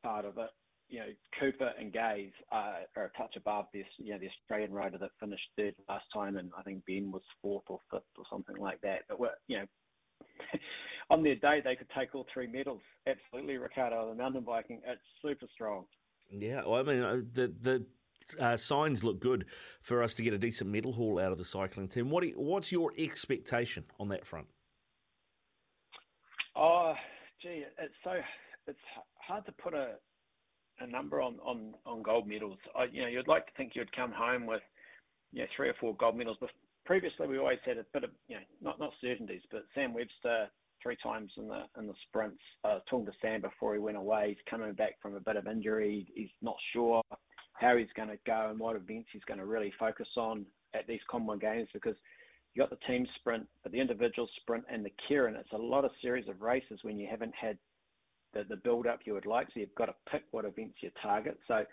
part 0.03 0.25
of 0.25 0.37
it, 0.37 0.49
you 0.89 0.99
know, 0.99 1.07
Cooper 1.39 1.71
and 1.79 1.91
Gaze 1.91 2.31
are, 2.51 2.79
are 2.95 3.05
a 3.05 3.17
touch 3.17 3.35
above 3.35 3.65
this, 3.73 3.85
you 3.97 4.11
know, 4.11 4.19
the 4.19 4.29
Australian 4.29 4.73
rider 4.73 4.97
that 4.97 5.11
finished 5.19 5.47
third 5.57 5.75
last 5.89 6.05
time, 6.13 6.37
and 6.37 6.51
I 6.57 6.61
think 6.61 6.85
Ben 6.85 7.11
was 7.11 7.23
fourth 7.41 7.63
or 7.67 7.79
fifth 7.89 8.03
or 8.17 8.25
something 8.29 8.57
like 8.57 8.81
that. 8.81 9.01
But 9.07 9.19
we're, 9.19 9.29
you 9.47 9.59
know, 9.59 9.65
on 11.09 11.23
their 11.23 11.35
day 11.35 11.61
they 11.63 11.75
could 11.75 11.89
take 11.97 12.13
all 12.13 12.25
three 12.33 12.47
medals. 12.47 12.81
Absolutely, 13.07 13.57
Ricardo. 13.57 14.09
The 14.09 14.15
mountain 14.15 14.43
biking, 14.43 14.81
it's 14.85 15.01
super 15.21 15.47
strong. 15.53 15.85
Yeah, 16.31 16.61
well, 16.65 16.79
I 16.79 16.83
mean, 16.83 17.01
uh, 17.01 17.21
the 17.33 17.53
the 17.61 17.85
uh, 18.39 18.57
signs 18.57 19.03
look 19.03 19.19
good 19.19 19.45
for 19.81 20.03
us 20.03 20.13
to 20.15 20.23
get 20.23 20.33
a 20.33 20.37
decent 20.37 20.69
medal 20.69 20.93
haul 20.93 21.19
out 21.19 21.31
of 21.31 21.37
the 21.37 21.45
cycling 21.45 21.87
team. 21.87 22.09
What 22.09 22.25
you, 22.25 22.33
what's 22.35 22.71
your 22.71 22.91
expectation 22.97 23.85
on 23.99 24.09
that 24.09 24.25
front? 24.25 24.47
Oh, 26.55 26.93
gee, 27.41 27.63
it's 27.79 27.93
so 28.03 28.11
it's 28.67 28.79
hard 29.15 29.45
to 29.45 29.51
put 29.51 29.73
a 29.73 29.95
a 30.79 30.87
number 30.87 31.21
on 31.21 31.37
on 31.43 31.73
on 31.85 32.01
gold 32.01 32.27
medals. 32.27 32.57
I, 32.75 32.85
you 32.91 33.01
know, 33.01 33.07
you'd 33.07 33.27
like 33.27 33.45
to 33.45 33.51
think 33.57 33.73
you'd 33.75 33.95
come 33.95 34.11
home 34.11 34.45
with 34.45 34.61
you 35.31 35.41
know 35.41 35.47
three 35.55 35.69
or 35.69 35.75
four 35.79 35.95
gold 35.95 36.17
medals. 36.17 36.37
But 36.39 36.49
previously, 36.85 37.27
we 37.27 37.37
always 37.37 37.59
had 37.65 37.77
a 37.77 37.85
bit 37.93 38.03
of 38.03 38.11
you 38.27 38.35
know 38.35 38.43
not 38.61 38.79
not 38.79 38.91
certainties, 39.01 39.41
but 39.51 39.63
Sam 39.73 39.93
Webster 39.93 40.47
three 40.81 40.97
times 41.01 41.31
in 41.37 41.47
the 41.47 41.63
in 41.77 41.87
the 41.87 41.93
sprints. 42.07 42.41
Uh, 42.63 42.79
talking 42.89 43.05
to 43.05 43.11
Sam 43.21 43.41
before 43.41 43.73
he 43.73 43.79
went 43.79 43.97
away, 43.97 44.29
he's 44.29 44.49
coming 44.49 44.73
back 44.73 45.01
from 45.01 45.15
a 45.15 45.19
bit 45.19 45.37
of 45.37 45.47
injury. 45.47 46.07
He's 46.13 46.29
not 46.41 46.55
sure 46.73 47.01
how 47.53 47.77
he's 47.77 47.87
going 47.95 48.09
to 48.09 48.17
go 48.25 48.47
and 48.49 48.59
what 48.59 48.75
events 48.75 49.09
he's 49.11 49.23
going 49.23 49.39
to 49.39 49.45
really 49.45 49.71
focus 49.79 50.07
on 50.17 50.45
at 50.73 50.87
these 50.87 50.99
Commonwealth 51.09 51.41
Games 51.41 51.69
because 51.73 51.95
you 52.53 52.61
got 52.61 52.69
the 52.69 52.87
team 52.87 53.07
sprint, 53.15 53.47
but 53.63 53.71
the 53.71 53.79
individual 53.79 54.27
sprint 54.41 54.63
and 54.71 54.85
the 54.85 54.91
Keirin. 55.09 55.39
It's 55.39 55.51
a 55.53 55.57
lot 55.57 55.85
of 55.85 55.91
series 56.01 56.27
of 56.27 56.41
races 56.41 56.79
when 56.83 56.97
you 56.97 57.07
haven't 57.09 57.33
had 57.39 57.57
the, 58.33 58.43
the 58.47 58.57
build 58.57 58.87
up 58.87 58.99
you 59.05 59.13
would 59.13 59.25
like. 59.25 59.47
So 59.47 59.59
you've 59.59 59.75
got 59.75 59.85
to 59.85 59.95
pick 60.11 60.23
what 60.31 60.45
events 60.45 60.75
you 60.81 60.91
target. 61.01 61.37
So 61.47 61.63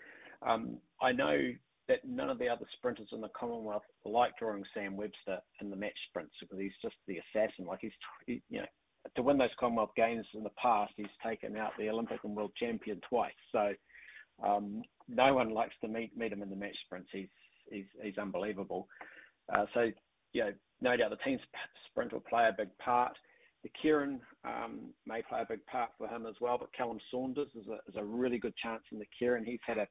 um, 0.41 0.77
I 1.01 1.11
know 1.11 1.37
that 1.87 1.99
none 2.05 2.29
of 2.29 2.39
the 2.39 2.47
other 2.47 2.65
sprinters 2.77 3.09
in 3.11 3.21
the 3.21 3.29
Commonwealth 3.37 3.83
like 4.05 4.31
drawing 4.37 4.63
Sam 4.73 4.95
Webster 4.95 5.39
in 5.59 5.69
the 5.69 5.75
match 5.75 5.97
sprints 6.09 6.33
because 6.39 6.59
he's 6.59 6.71
just 6.81 6.95
the 7.07 7.17
assassin. 7.17 7.65
Like 7.65 7.79
he's, 7.81 7.91
he, 8.25 8.41
you 8.49 8.59
know, 8.59 8.67
to 9.15 9.23
win 9.23 9.37
those 9.37 9.49
Commonwealth 9.59 9.91
Games 9.95 10.25
in 10.33 10.43
the 10.43 10.51
past, 10.61 10.93
he's 10.95 11.07
taken 11.25 11.57
out 11.57 11.71
the 11.77 11.89
Olympic 11.89 12.19
and 12.23 12.35
world 12.35 12.51
champion 12.57 13.01
twice. 13.09 13.33
So 13.51 13.73
um, 14.43 14.83
no 15.13 15.33
one 15.33 15.49
likes 15.49 15.75
to 15.81 15.87
meet 15.87 16.17
meet 16.17 16.31
him 16.31 16.41
in 16.41 16.49
the 16.49 16.55
match 16.55 16.75
sprints. 16.85 17.09
He's 17.11 17.27
he's, 17.69 17.85
he's 18.01 18.17
unbelievable. 18.17 18.87
Uh, 19.53 19.65
so 19.73 19.91
you 20.33 20.43
know, 20.43 20.53
no 20.81 20.95
doubt 20.97 21.09
the 21.09 21.17
team 21.17 21.39
sprint 21.89 22.13
will 22.13 22.21
play 22.21 22.47
a 22.47 22.55
big 22.57 22.69
part. 22.77 23.13
The 23.63 23.69
Keirin 23.83 24.19
um, 24.43 24.93
may 25.05 25.21
play 25.21 25.41
a 25.41 25.45
big 25.47 25.65
part 25.67 25.91
for 25.97 26.07
him 26.07 26.25
as 26.25 26.35
well, 26.41 26.57
but 26.57 26.73
Callum 26.73 26.99
Saunders 27.11 27.49
is 27.55 27.67
a, 27.67 27.75
is 27.87 27.95
a 27.95 28.03
really 28.03 28.39
good 28.39 28.55
chance 28.57 28.81
in 28.91 28.97
the 28.97 29.05
Keirin. 29.21 29.45
He's 29.45 29.59
had 29.65 29.77
a, 29.77 29.87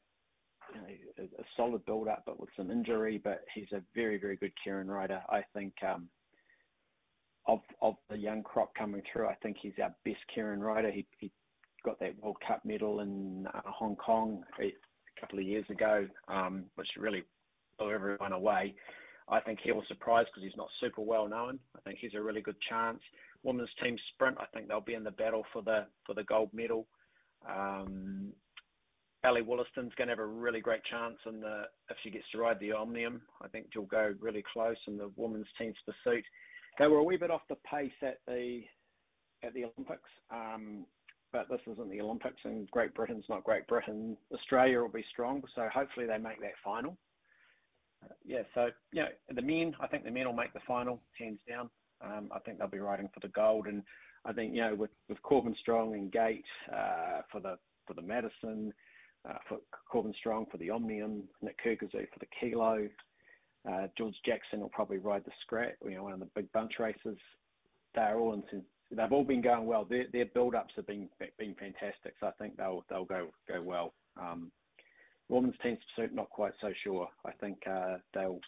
you 0.74 0.80
know, 0.80 1.28
a, 1.38 1.44
solid 1.56 1.84
build 1.84 2.08
up, 2.08 2.24
but 2.26 2.40
with 2.40 2.50
some 2.56 2.70
injury, 2.70 3.20
but 3.22 3.44
he's 3.54 3.70
a 3.72 3.82
very, 3.94 4.18
very 4.18 4.36
good 4.36 4.52
Keirin 4.66 4.88
rider. 4.88 5.22
I 5.28 5.42
think 5.54 5.74
um, 5.88 6.08
of 7.46 7.60
of 7.80 7.94
the 8.08 8.18
young 8.18 8.42
crop 8.42 8.74
coming 8.74 9.02
through, 9.12 9.28
I 9.28 9.34
think 9.36 9.56
he's 9.60 9.72
our 9.80 9.94
best 10.04 10.20
Keirin 10.36 10.60
rider. 10.60 10.90
He, 10.90 11.06
he 11.18 11.30
got 11.84 12.00
that 12.00 12.20
World 12.20 12.38
Cup 12.46 12.64
medal 12.64 13.00
in 13.00 13.46
uh, 13.54 13.60
Hong 13.66 13.96
Kong 13.96 14.42
couple 15.20 15.38
of 15.38 15.44
years 15.44 15.64
ago, 15.70 16.06
um, 16.28 16.64
which 16.76 16.88
really 16.98 17.22
blew 17.78 17.90
everyone 17.90 18.32
away. 18.32 18.74
I 19.28 19.40
think 19.40 19.60
he 19.62 19.72
will 19.72 19.84
surprise 19.86 20.26
because 20.26 20.42
he's 20.42 20.56
not 20.56 20.68
super 20.80 21.02
well 21.02 21.28
known. 21.28 21.58
I 21.76 21.80
think 21.80 21.98
he's 22.00 22.14
a 22.14 22.22
really 22.22 22.40
good 22.40 22.56
chance. 22.68 22.98
Women's 23.42 23.70
team 23.82 23.96
sprint, 24.12 24.36
I 24.40 24.46
think 24.52 24.68
they'll 24.68 24.80
be 24.80 24.94
in 24.94 25.04
the 25.04 25.12
battle 25.12 25.44
for 25.52 25.62
the 25.62 25.86
for 26.04 26.14
the 26.14 26.24
gold 26.24 26.50
medal. 26.52 26.86
Um, 27.48 28.32
Ally 29.22 29.40
Wollaston's 29.40 29.92
going 29.96 30.08
to 30.08 30.12
have 30.12 30.18
a 30.18 30.26
really 30.26 30.60
great 30.60 30.82
chance 30.90 31.16
in 31.26 31.40
the 31.40 31.64
if 31.90 31.96
she 32.02 32.10
gets 32.10 32.24
to 32.32 32.38
ride 32.38 32.58
the 32.60 32.72
Omnium. 32.72 33.22
I 33.42 33.48
think 33.48 33.66
she'll 33.72 33.82
go 33.82 34.14
really 34.20 34.42
close 34.52 34.76
in 34.88 34.96
the 34.96 35.10
women's 35.16 35.46
team's 35.58 35.76
pursuit. 35.84 36.24
They 36.78 36.86
were 36.86 36.98
a 36.98 37.04
wee 37.04 37.16
bit 37.16 37.30
off 37.30 37.42
the 37.48 37.56
pace 37.70 37.92
at 38.02 38.18
the 38.26 38.62
at 39.42 39.54
the 39.54 39.64
Olympics, 39.64 40.10
um, 40.30 40.84
but 41.32 41.48
this 41.48 41.60
isn't 41.70 41.90
the 41.90 42.00
Olympics, 42.00 42.40
and 42.44 42.70
Great 42.70 42.94
Britain's 42.94 43.24
not 43.28 43.44
Great 43.44 43.66
Britain. 43.66 44.16
Australia 44.32 44.80
will 44.80 44.88
be 44.88 45.04
strong, 45.10 45.42
so 45.54 45.68
hopefully 45.72 46.06
they 46.06 46.18
make 46.18 46.40
that 46.40 46.54
final. 46.64 46.96
Uh, 48.04 48.14
yeah, 48.24 48.42
so 48.54 48.68
you 48.92 49.02
know 49.02 49.08
the 49.34 49.42
men, 49.42 49.74
I 49.80 49.86
think 49.86 50.04
the 50.04 50.10
men 50.10 50.26
will 50.26 50.34
make 50.34 50.52
the 50.52 50.60
final 50.66 51.00
hands 51.18 51.40
down. 51.48 51.70
Um, 52.02 52.30
I 52.34 52.38
think 52.40 52.58
they'll 52.58 52.68
be 52.68 52.78
riding 52.78 53.10
for 53.12 53.20
the 53.20 53.28
gold, 53.28 53.66
and 53.66 53.82
I 54.24 54.32
think 54.32 54.54
you 54.54 54.62
know 54.62 54.74
with 54.74 54.90
with 55.08 55.22
Corbin 55.22 55.54
Strong 55.60 55.94
and 55.94 56.10
Gate 56.10 56.44
uh, 56.72 57.22
for 57.30 57.40
the 57.40 57.58
for 57.86 57.94
the 57.94 58.02
Madison, 58.02 58.72
uh, 59.28 59.38
for 59.48 59.58
Corbin 59.90 60.14
Strong 60.18 60.46
for 60.50 60.58
the 60.58 60.70
Omnium, 60.70 61.24
Nick 61.42 61.58
Kergozou 61.64 62.06
for 62.12 62.18
the 62.18 62.26
Kilo, 62.38 62.88
uh, 63.68 63.86
George 63.96 64.14
Jackson 64.24 64.60
will 64.60 64.70
probably 64.70 64.98
ride 64.98 65.24
the 65.24 65.32
Scrat, 65.42 65.76
you 65.84 65.94
know, 65.94 66.04
one 66.04 66.12
of 66.12 66.20
the 66.20 66.28
big 66.34 66.50
bunch 66.52 66.74
races. 66.78 67.18
They're 67.94 68.18
all 68.18 68.34
in, 68.34 68.62
they've 68.90 69.12
all 69.12 69.24
been 69.24 69.42
going 69.42 69.66
well. 69.66 69.84
Their 69.84 70.06
their 70.12 70.26
build 70.26 70.54
ups 70.54 70.74
have 70.76 70.86
been 70.86 71.08
been 71.38 71.54
fantastic, 71.54 72.14
so 72.20 72.26
I 72.26 72.32
think 72.32 72.56
they'll 72.56 72.84
they'll 72.88 73.04
go 73.04 73.28
go 73.48 73.62
well. 73.62 73.92
Um, 74.20 74.50
women's 75.28 75.54
team's 75.62 75.78
pursuit, 75.94 76.14
not 76.14 76.30
quite 76.30 76.52
so 76.60 76.72
sure. 76.82 77.08
I 77.24 77.32
think 77.32 77.58
uh, 77.66 77.98
they'll 78.14 78.40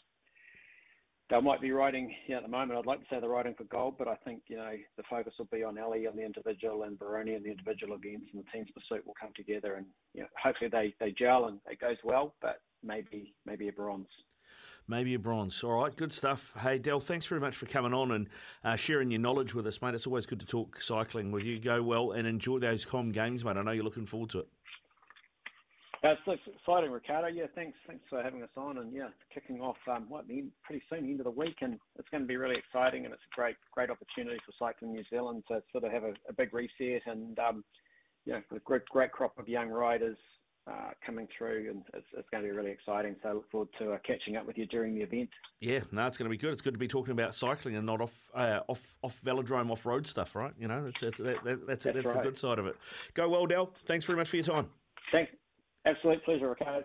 they 1.31 1.41
might 1.41 1.63
be 1.63 1.71
riding 1.71 2.15
know, 2.29 2.37
at 2.37 2.43
the 2.43 2.49
moment. 2.49 2.79
I'd 2.79 2.87
like 2.87 3.01
to 3.01 3.07
say 3.09 3.19
they're 3.19 3.31
riding 3.31 3.55
for 3.55 3.65
gold, 3.65 3.95
but 3.99 4.09
I 4.09 4.17
think 4.17 4.43
you 4.49 4.57
know 4.57 4.73
the 4.97 5.03
focus 5.09 5.33
will 5.39 5.49
be 5.51 5.65
on 5.65 5.79
Ellie 5.79 6.07
on 6.07 6.17
the 6.17 6.25
individual 6.25 6.83
and 6.83 6.99
Bryony 6.99 7.35
and 7.35 7.45
the 7.45 7.51
individual 7.51 7.97
events, 7.97 8.27
and 8.33 8.45
the 8.45 8.51
team's 8.53 8.71
pursuit 8.71 9.07
will 9.07 9.17
come 9.19 9.31
together, 9.35 9.75
and 9.75 9.87
you 10.13 10.23
know, 10.23 10.29
hopefully 10.43 10.71
they 10.71 10.95
they 11.01 11.13
gel 11.13 11.47
and 11.47 11.61
it 11.71 11.81
goes 11.81 11.97
well. 12.05 12.35
But 12.43 12.61
maybe 12.83 13.35
maybe 13.47 13.69
a 13.69 13.73
bronze 13.73 14.09
maybe 14.89 15.15
a 15.15 15.19
bronze. 15.19 15.63
All 15.63 15.83
right, 15.83 15.95
good 15.95 16.13
stuff. 16.13 16.53
Hey, 16.61 16.79
Dell, 16.79 17.01
thanks 17.01 17.27
very 17.27 17.41
much 17.41 17.57
for 17.57 17.67
coming 17.67 17.95
on 17.95 18.11
and 18.13 18.29
uh, 18.65 18.77
sharing 18.77 19.11
your 19.11 19.21
knowledge 19.21 19.55
with 19.55 19.67
us, 19.67 19.81
mate. 19.83 19.95
It's 19.95 20.07
always 20.07 20.27
good 20.27 20.41
to 20.41 20.47
talk 20.47 20.81
cycling 20.81 21.33
with 21.33 21.45
you. 21.45 21.59
Go 21.59 21.83
well 21.83 22.13
and 22.13 22.27
enjoy 22.27 22.59
those 22.59 22.85
Com 22.85 23.11
games, 23.13 23.45
mate. 23.45 23.57
I 23.57 23.63
know 23.63 23.73
you're 23.73 23.85
looking 23.85 24.07
forward 24.07 24.31
to 24.31 24.41
it. 24.41 24.49
That's 26.03 26.21
exciting, 26.27 26.91
Ricardo. 26.91 27.29
Yeah, 27.29 27.47
thanks. 27.55 27.79
Thanks 27.87 28.03
for 28.11 28.25
having 28.25 28.43
us 28.43 28.49
on, 28.57 28.79
and 28.79 28.93
yeah, 28.93 29.09
kicking 29.33 29.61
off 29.61 29.77
um, 29.89 30.07
what 30.09 30.27
pretty 30.27 30.83
soon, 30.91 31.05
the 31.05 31.11
end 31.11 31.21
of 31.21 31.25
the 31.25 31.31
week, 31.31 31.59
and 31.61 31.79
it's 31.97 32.09
going 32.09 32.25
to 32.25 32.27
be 32.27 32.37
really 32.37 32.57
exciting, 32.57 33.05
and 33.05 33.15
it's 33.15 33.23
a 33.33 33.35
great, 33.37 33.55
great 33.71 33.89
opportunity 33.89 34.39
for 34.45 34.53
Cycling 34.59 34.93
New 34.93 35.05
Zealand 35.09 35.45
to 35.47 35.63
sort 35.71 35.85
of 35.85 35.93
have 35.93 36.03
a, 36.03 36.15
a 36.29 36.33
big 36.33 36.53
reset, 36.53 37.03
and 37.07 37.39
um, 37.39 37.63
know, 38.27 38.43
a 38.55 38.59
great, 38.61 38.85
great 38.87 39.13
crop 39.13 39.39
of 39.39 39.49
young 39.49 39.69
riders 39.69 40.17
uh, 40.67 40.91
coming 41.05 41.27
through, 41.37 41.71
and 41.71 41.83
it's, 41.95 42.07
it's, 42.17 42.29
going 42.31 42.43
to 42.43 42.49
be 42.49 42.55
really 42.55 42.71
exciting. 42.71 43.17
So 43.23 43.29
I 43.29 43.33
look 43.33 43.51
forward 43.51 43.69
to 43.79 43.93
uh, 43.93 43.99
catching 44.07 44.37
up 44.37 44.47
with 44.47 44.57
you 44.57 44.67
during 44.67 44.95
the 44.95 45.03
event. 45.03 45.29
Yeah, 45.61 45.81
no, 45.91 46.07
it's 46.07 46.17
going 46.17 46.27
to 46.27 46.31
be 46.31 46.37
good. 46.37 46.53
It's 46.53 46.63
good 46.63 46.75
to 46.75 46.79
be 46.79 46.89
talking 46.89 47.13
about 47.13 47.35
cycling 47.35 47.77
and 47.77 47.85
not 47.85 48.01
off 48.01 48.31
uh, 48.35 48.61
off 48.69 48.95
off 49.03 49.21
velodrome 49.25 49.71
off 49.71 49.85
road 49.87 50.07
stuff, 50.07 50.37
right? 50.37 50.53
You 50.59 50.69
know, 50.69 50.87
it's, 50.87 51.03
it's, 51.03 51.19
that, 51.19 51.43
that, 51.45 51.67
that's 51.67 51.85
that's, 51.85 51.97
that's 51.97 52.07
right. 52.07 52.17
the 52.17 52.23
good 52.23 52.39
side 52.39 52.59
of 52.59 52.67
it. 52.67 52.77
Go 53.15 53.29
well, 53.29 53.47
Dell. 53.47 53.73
Thanks 53.87 54.05
very 54.05 54.17
much 54.19 54.29
for 54.29 54.37
your 54.37 54.45
time. 54.45 54.69
Thanks. 55.11 55.33
Absolute 55.85 56.25
pleasure, 56.25 56.49
Ricardo. 56.49 56.85